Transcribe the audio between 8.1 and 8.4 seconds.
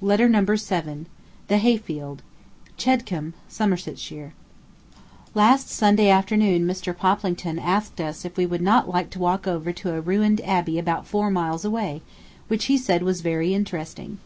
if